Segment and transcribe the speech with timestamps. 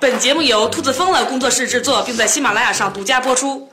[0.00, 3.68] 本节目由兔子疯了工作室制作，并在喜马拉雅上独家播出。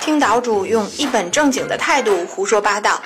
[0.00, 3.00] 听岛主用一本正经的态度胡说八道，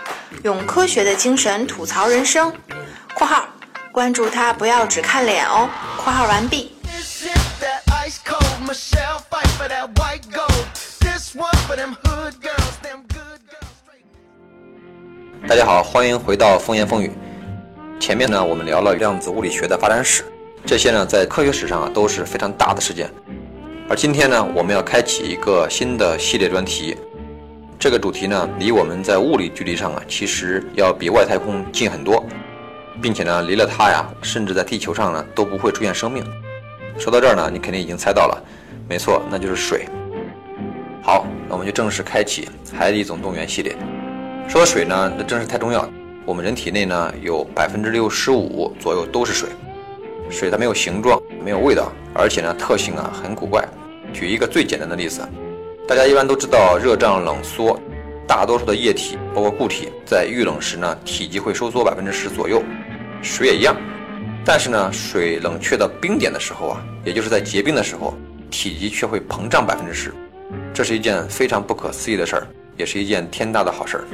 [0.45, 2.53] 用科学的精神吐槽人生。
[3.15, 3.49] （括号
[3.91, 5.69] 关注他，不要只看脸哦。
[5.99, 6.73] ）（括号完毕。）
[15.49, 17.13] 大家好，欢迎回到风言风语。
[17.99, 20.25] 前面呢，我们聊了量子物理学的发展史，
[20.65, 23.11] 这些呢，在科学史上啊都是非常大的事件。
[23.89, 26.97] 而今天呢，我们要开启一个新的系列专题。
[27.79, 32.25] 这个主题呢，离我们在物理距离上啊，其实要比外太空近很多，
[33.03, 36.25] 并且呢，离了它呀，甚至在地球上呢，都不会出现生命。
[36.99, 38.45] 说到这儿呢，你肯定已经猜到了，
[38.89, 39.87] 没错，那就是水。
[41.03, 43.77] 好，那我们就正式开启《海底总动员》系列。
[44.49, 45.89] 说到水呢，那真是太重要。
[46.29, 49.49] 我们人体内呢，有百分之六十五左右都是水。
[50.29, 53.67] 水它没有形状，没有味道，而且呢，特性啊很古怪。
[54.13, 55.27] 举一个最简单的例子，
[55.89, 57.81] 大家一般都知道热胀冷缩，
[58.27, 62.63] 大多数的液体，包括固体，在遇冷时呢，体积会收缩百分之十左右。
[63.23, 63.75] 水也一样，
[64.45, 68.15] 但是呢，水冷却到冰点的时候啊，也就是在结冰的时候，
[68.51, 70.13] 体积却会膨胀百分之十。
[70.75, 74.05] 这是一件非常不可思议的事儿，也是一件天大的好事儿。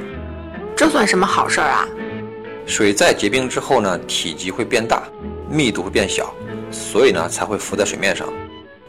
[0.77, 1.87] 这算什么好事儿啊？
[2.65, 5.03] 水在结冰之后呢，体积会变大，
[5.49, 6.33] 密度会变小，
[6.71, 8.27] 所以呢才会浮在水面上。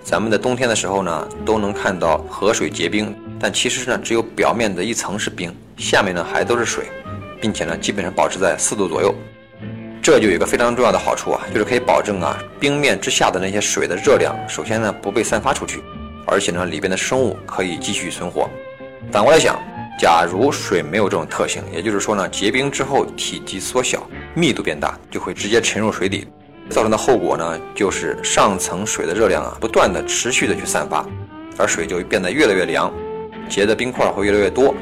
[0.02, 6.86] 咱们在冬天的时候呢，都能看到河水结冰，但其实呢只有表面的一层是冰，下面呢还都是水，
[7.40, 9.14] 并且呢基本上保持在四度左右。
[10.02, 15.82] 这就有一个非常重要的好处啊，就是可以保证啊冰面之下的那些水的热量，首先呢不被散发出去。
[16.26, 18.48] 而且呢，里边的生物可以继续存活。
[19.12, 19.60] 反过来想，
[19.98, 26.28] 假如水没有这种特性，也就是说呢，结冰之后体积缩小，密度变大，就会直接沉入水底，
[26.68, 31.06] 造成的后果呢，就是上层水的热量啊，不断的持续的去散发，
[31.56, 32.92] 而水就变得越来越凉，
[33.48, 34.74] 结的冰块会越来越多。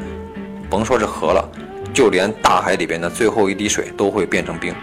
[0.68, 1.48] 甭说是河了，
[1.92, 4.74] 就连大海里边的最后一滴水都会变成冰，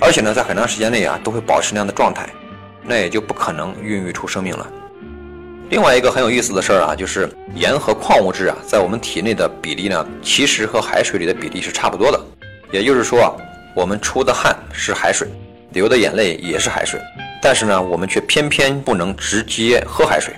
[0.00, 2.26] 而且呢，在很长时间内啊，都会保持那样的状态，
[2.82, 4.66] 那也就不可能孕育出生命了。
[5.70, 12.20] 另外一个很有意思的事儿啊，就是盐和矿物质啊，在我们体内的比例呢，其实和海水里的比例是差不多的。
[12.72, 13.30] 也就是说啊，
[13.72, 15.28] 我们出的汗是海水，
[15.70, 17.00] 流的眼泪也是海水，
[17.40, 20.34] 但是呢，我们却偏偏不能直接喝海水，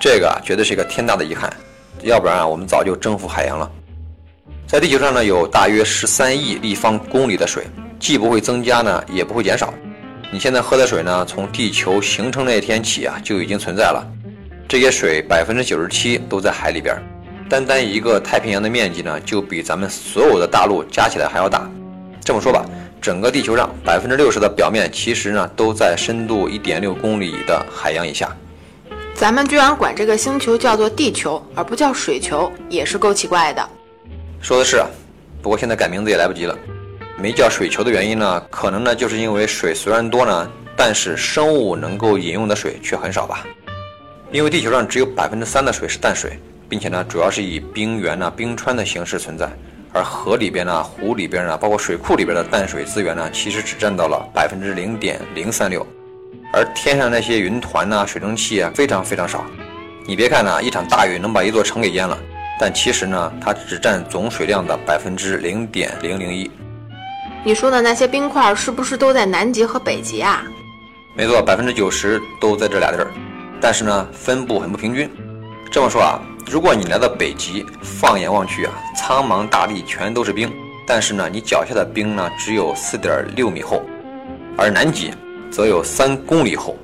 [0.00, 1.52] 这个啊，绝对是一个天大的遗憾。
[2.02, 3.68] 要不然啊，我们早就征服海洋了。
[4.64, 7.64] 在地球上呢，有大约十三亿立方公里的水，
[7.98, 9.74] 既不会增加呢，也不会减少。
[10.30, 14.06] 你现在喝的水呢，从地球形成那天起啊，就已经存在了。
[14.68, 16.94] 这些水百分之九十七都在海里边，
[17.48, 21.66] 单单一个太平洋的面积呢，就比咱们所有的大陆加起来还要大。
[22.22, 22.62] 这么说吧，
[23.00, 28.30] 整个地球上百分之六十的表面其实呢都在深度一点六公里的海洋以下。
[29.14, 33.66] 咱们居然管这个星球叫做地球，而不叫水球，也是够奇怪的。
[34.42, 34.84] 说的是，
[35.40, 36.54] 不过现在改名字也来不及了。
[37.16, 43.46] 没叫水球的原因呢，可能呢就是因为水虽然多呢，但是生物能够饮用的水却很少吧。
[44.30, 49.48] 因为地球上只有百分之三的水是淡水，并且呢，主要是以冰原呐、冰川的形式存在，
[49.90, 55.86] 而河里边呢、湖里边呢，包括水库里边的淡水资源呢，其实只占到了百分之零点零三六，
[56.52, 59.46] 而天上那些云团呐、水蒸气啊，非常非常少。
[60.06, 62.18] 你别看呢，一场大雨能把一座城给淹了，
[62.60, 66.50] 但其实呢，它只占总水量的百分之零点零零一。
[67.44, 70.44] 你说的那些冰块是不是都在南极和北极啊？
[71.16, 73.10] 没错，百分之九十都在这俩地儿。
[73.60, 75.10] 但是呢，分布很不平均。
[75.70, 76.20] 这么说啊，
[76.50, 80.50] 如果你来到北极，放眼望去啊，苍茫大地全都是冰，
[80.86, 83.82] 但是呢，你脚下的冰呢只有四点六米厚，
[84.56, 85.12] 而南极
[85.50, 86.76] 则有三公里厚。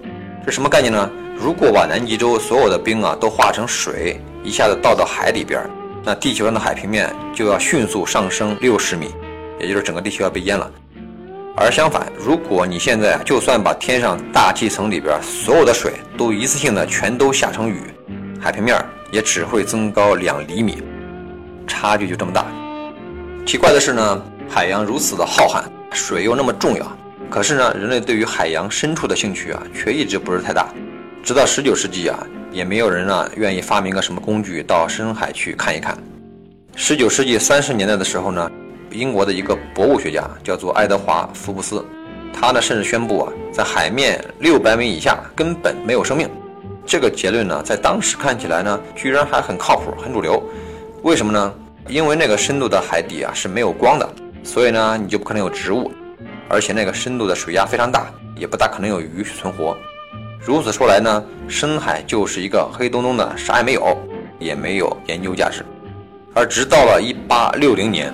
[0.44, 1.10] 这什么概念呢？
[1.36, 5.62] 如果把南极洲所有的冰啊都化成水，一下子倒到海里边，
[6.04, 9.14] 那地球上的海平面就要迅速上升六十米，
[9.58, 10.70] 也就是整个地球要被淹了。
[11.56, 17.80] 而相反，如果你现在就算把天上大气层里边所有的水都一次性的全都下成雨，
[18.40, 20.82] 海平面也只会增高两厘米，
[21.64, 22.44] 差距就这么大。
[23.46, 25.62] 奇怪的是呢，海洋如此的浩瀚，
[25.92, 26.98] 水又那么重要，
[27.30, 30.66] 可是呢，人类对于海洋深处的兴趣啊，却一直不是太大。
[31.22, 32.18] 直到十九世纪啊，
[32.50, 35.96] 也没有人啊愿意发明个什么工具到深海去看一看。
[36.74, 38.50] 十九世纪三十年代的时候呢。
[38.94, 41.84] 英国的一个博物学家叫做爱德华·福布斯，
[42.32, 46.28] 他呢甚至宣布啊，在海面六百米以下根本没有生命。
[46.86, 50.42] 这个结论呢，在当时看起来呢，居然还很靠谱、很主流。
[51.02, 51.54] 为什么呢？
[51.88, 54.08] 因为那个深度的海底啊是没有光的，
[54.42, 55.90] 所以呢你就不可能有植物。
[56.48, 58.06] 而且那个深度的水压非常大，
[58.36, 59.76] 也不大可能有鱼存活。
[60.40, 63.98] 如此说来呢，深海就是一个黑洞洞的，啥也没有，
[64.38, 65.64] 也没有研究价值。
[66.34, 68.12] 而直到了1860年，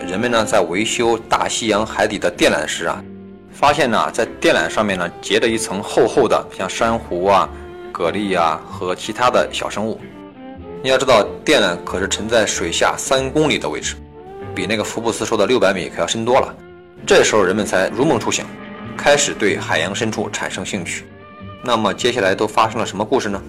[0.00, 3.02] 人们呢在维修大西洋海底的电缆时啊，
[3.50, 7.48] 发现呢在电缆上面呢结着一层厚厚的像珊瑚啊、
[7.92, 10.00] 蛤蜊啊和其他的小生物。
[10.82, 13.96] 你要知道，电缆可是沉在水下三公里的位置，
[14.54, 16.54] 比那个福布斯说的六百米可要深多了。
[17.06, 18.44] 这时候人们才如梦初醒，
[18.96, 21.06] 开始对海洋深处产生兴趣。
[21.62, 23.42] 那么接下来都发生了什么故事呢？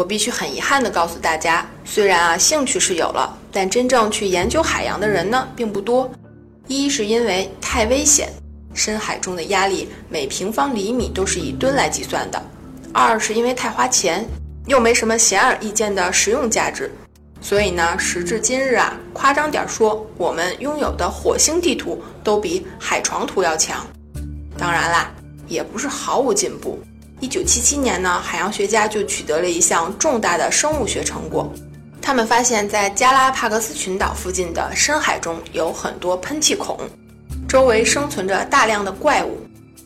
[0.00, 6.10] 我必须很遗憾地告诉大家，虽然啊兴趣是有了，但真正去研究海洋的人呢并不多。
[6.68, 8.32] 一是因为太危险，
[8.72, 12.42] 深海中的压力每平方厘米都是以吨来计算的。
[12.94, 14.26] 二是因为太花钱，
[14.68, 16.90] 又没什么显而易见的实用价值，
[17.42, 23.86] 所以呢，时至今日啊，夸张点说，我们拥有的火星地图都比海床图要强。
[24.56, 25.12] 当然啦，
[25.46, 26.80] 也不是毫无进步。
[27.20, 31.52] 一九七七年呢，海洋学家就取得了一项重大的生物学成果，
[32.00, 36.78] 他们发现，在加拉帕戈斯群岛附近的深海中有很多喷气孔，
[37.46, 39.36] 周围生存着大量的怪物，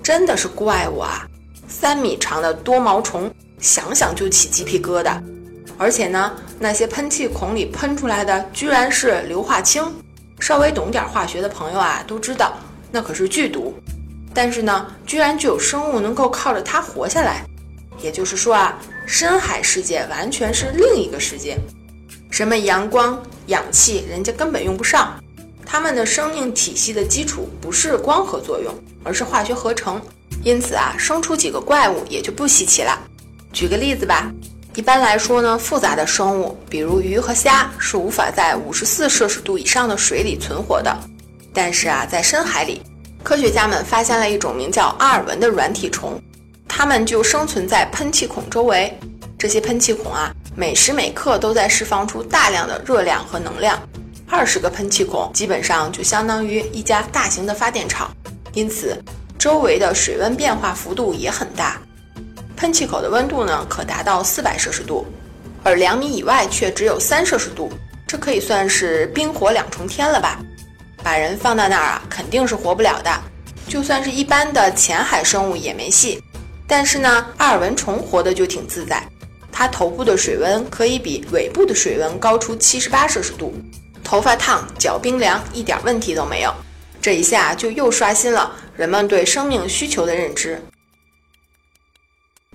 [0.01, 1.27] 真的是怪物啊！
[1.67, 3.29] 三米长的多毛虫，
[3.59, 5.21] 想想就起鸡皮疙瘩。
[5.77, 9.83] 而且呢，那些喷气孔里喷出来的居然是硫化氢。
[10.39, 12.53] 稍微懂点化学的朋友啊，都知道
[12.93, 13.75] 那可是剧毒。
[14.35, 17.47] 但是呢，居然就有生物能够靠着它活下来。
[18.01, 21.57] 也就是说啊，深海世界完全是另一个世界。
[22.29, 25.15] 什么阳光、氧气，人家根本用不上。
[25.65, 30.03] 它们的生命体系的基础不是光合作用，而是化学合成。
[30.43, 33.01] 因此啊，生出几个怪物也就不稀奇了。
[33.53, 34.31] 举个例子吧，
[34.75, 40.95] 一般来说呢，复杂的生物，比如鱼和虾，是无法在五十四摄氏度以上的水里存活的。
[41.55, 42.83] 但是啊，在深海里，
[43.25, 46.23] 科学家们发现了一种名叫阿尔文的软体虫，
[46.69, 48.97] 它们就生存在喷气孔周围。
[49.39, 53.83] 这些喷气孔啊，每时每刻都在释放出大量的热量和能量。
[54.29, 58.15] 二十个喷气孔基本上就相当于一家大型的发电厂。
[58.53, 59.03] 因此。
[59.37, 61.79] 周围的水温变化幅度也很大，
[62.57, 65.05] 喷气口的温度呢可达到四百摄氏度，
[65.63, 67.71] 而两米以外却只有三摄氏度，
[68.07, 70.41] 这可以算是冰火两重天了吧？
[71.05, 73.11] 把人放到那儿啊，肯定是活不了的。
[73.69, 76.21] 就算是一般的浅海生物也没戏。
[76.67, 79.07] 但是呢，阿尔文虫活得就挺自在，
[79.53, 83.55] 它头部的水温可以比尾部的水温高出七十八摄氏度，
[84.03, 86.53] 头发烫，脚冰凉，一点问题都没有。
[87.03, 88.51] 这一下就又刷新了。
[88.75, 90.61] 人们对生命需求的认知。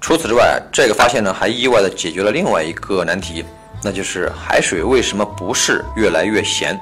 [0.02, 3.46] 除此之外，这个发现呢，还意外的解决了另外一个难题，
[3.84, 6.78] 那就是海水为什么不是越来越咸？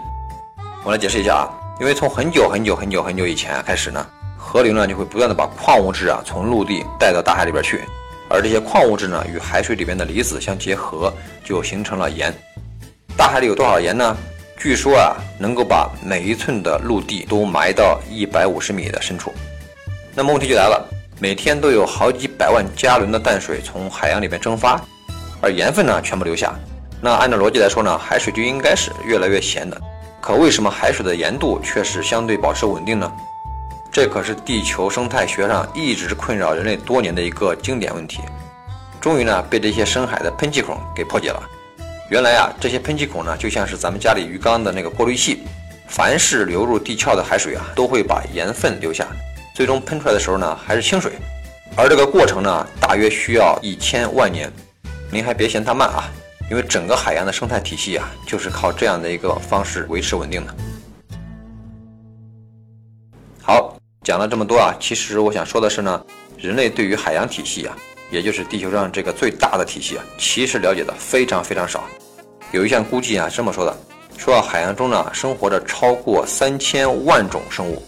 [0.83, 4.03] 我来解释一下啊，因为从很久很久很久很久以前开始呢，
[4.35, 7.83] 河流呢就会不断的把矿物质啊从陆地带到大海里边去，
[8.29, 11.13] 而这些矿物质呢与海水里边的离子相结合，
[11.43, 12.33] 就形成了盐。
[13.15, 14.17] 大海里有多少盐呢？
[14.57, 19.31] 据说啊，能够把每一寸的陆地都埋到一百五十米的深处。
[20.15, 20.83] 那么问题就来了，
[21.19, 24.81] 每天都有好几百万加仑的淡水从海洋里面蒸发，
[25.41, 26.55] 而盐分呢全部留下。
[26.99, 29.79] 那按照逻辑来说呢，海水就应该是越来越咸的。
[30.27, 33.09] 可为什么海水的盐度却是相对保持稳定呢？
[33.89, 38.19] 这可是地球生态学上一直困扰人类多年的一个经典问题，
[38.99, 41.41] 终于呢被这些深海的喷气孔给破解了。
[42.09, 45.43] 原来啊，这些喷气孔呢，就像是咱们家里鱼缸的那个过滤器，
[45.87, 49.07] 凡是流入地壳的海水啊，都会把盐分留下，
[49.55, 51.13] 最终喷出来的时候呢，还是清水。
[51.77, 54.51] 而这个过程呢，大约需要一千万年。
[55.09, 56.11] 您还别嫌它慢啊，
[56.49, 60.55] 因为整个海洋的生态体系啊，就是靠这样的一个方式维持稳定的。
[63.41, 66.03] 好，讲了这么多啊，其实我想说的是呢，
[66.37, 67.77] 人类对于海洋体系啊。
[68.09, 71.83] 也就是地球上这个最大的体系啊，其实了解的非常非常少。
[72.53, 73.77] 有一项估计啊，这么说的：
[74.17, 77.83] 说海洋中呢，生活着超过三千万种生物，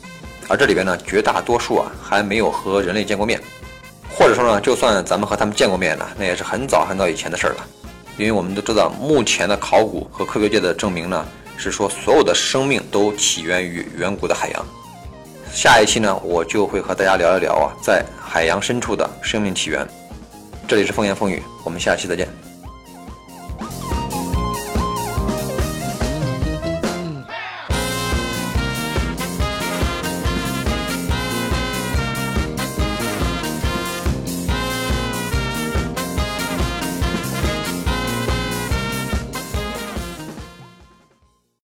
[0.49, 3.41] 而这里边呢，绝大多数啊，还没有和人类见过面，
[4.09, 7.65] 或者说呢，就算咱们和他们见过面呢，那也是很早很早以前的事儿了。
[8.19, 14.65] 因为我们都知道，目前的考古和科学界的证明呢，是说所有的生命都起源于远古的海洋。
[15.53, 19.87] 下一期呢，我就会和大家聊一聊啊，在海洋深处的生命起源。
[20.67, 22.27] 这里是风言风语，我们下期再见。